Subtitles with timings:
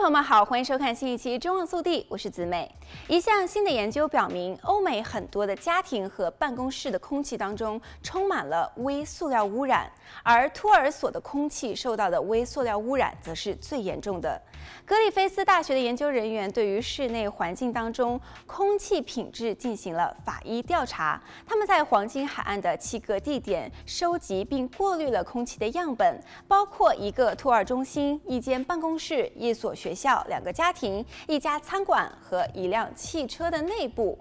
[0.00, 2.74] 朋友们好，欢迎收看新一期《中望速递》，我是子美。
[3.06, 14.40] 一项新的研究表明，欧美很多的家庭和办公室的空气当中充满了微塑料污染，而托儿所的空气受到的微塑料污染则是最严重的。
[14.86, 34.16] 格里菲斯大学的研究人员对于室内环境当中空气品质进行了法医调查，他们在黄金海岸的七个地点收集并过滤了空气的样本，包括一个托儿中心、一间办公室、一所学学校、两个家庭、一家餐馆和一辆汽车的内部。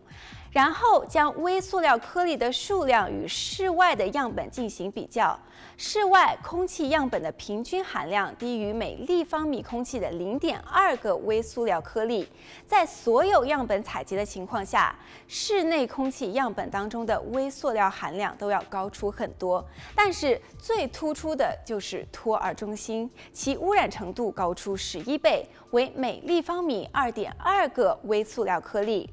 [0.52, 5.40] 然后将微塑料颗粒的数量与室外的样本进行比较，
[5.78, 12.28] 室外空气样本的平均含量低于每立方米空气的零点二个微塑料颗粒，
[12.66, 14.96] 在所有样本采集的情况下，
[15.28, 19.64] 室内空气样本当中的微塑料含量都要高出很多。
[19.96, 29.08] 但是最突出的就是托儿中心，其污染程度高出十一倍，为每立方米二点二个微塑料颗粒。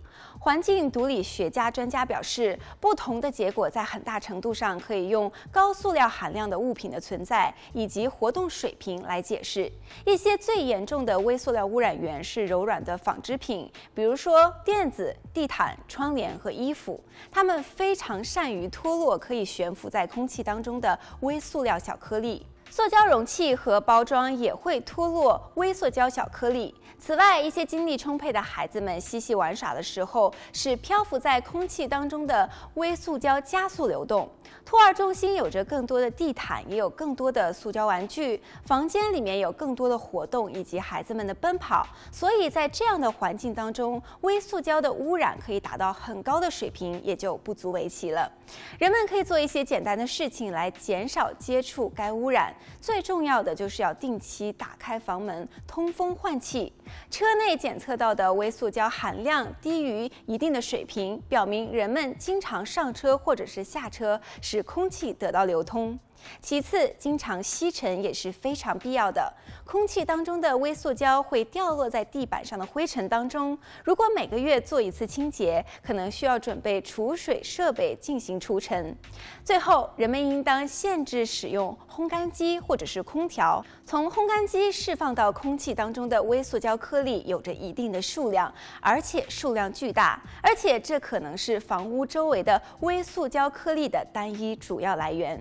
[0.47, 9.69] 环境毒理学家专家表示，不同的结果在很大程度上可以用高塑料含量的物品的存在以及活动水平来解释。
[10.05, 22.47] 一些最严重的微塑料污染源是柔软的纺织品，比如说垫子、地毯、窗帘和衣服，它们非常善于脱落可以悬浮在空气当中的微塑料小颗粒。
[22.69, 26.75] 塑胶容器和包装也会脱落微塑胶小颗粒。
[26.99, 34.29] 此外，一些精力充沛的孩子们嬉戏玩耍的时候，使漂浮在空气当中的微塑胶加速流动。
[34.65, 38.43] 托儿中心有着更多的地毯，也有更多的塑胶玩具。
[38.65, 41.87] 房间里面有更多的活动以及孩子们的奔跑。
[42.11, 48.31] 所以在这样的环境当中，微塑胶的污染可以达到很高的水平，也就不足为奇了。
[48.79, 52.53] 人们可以做一些简单的事情来减少接触该污染。
[52.81, 56.73] 最重要的就是要定期打开房门，通风换气。
[57.11, 65.99] 车内检测到的微塑胶含量低于一定的水平，表明人们经常上车或者是下车，使空气得到流通。
[66.41, 69.33] 其次，经常吸尘也是非常必要的。
[69.65, 78.97] 空气当中的微塑胶会掉落在地板上的灰尘当中，如果每个月做一次清洁，可能需要准备储水设备进行除尘。
[79.45, 83.65] 最后，人们应当限制使用烘干机或者是空调。
[83.85, 95.41] 从烘干机释放到空气当中的微塑胶颗粒有着一定的数量，而且数量巨大，而且这可能是房屋周围的微塑胶颗粒的单一主要来源。